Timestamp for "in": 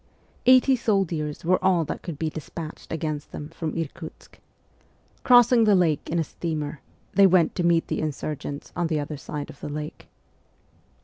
6.09-6.17